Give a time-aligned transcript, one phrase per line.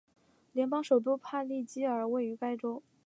[0.53, 2.81] 联邦首都帕利基尔位于该州。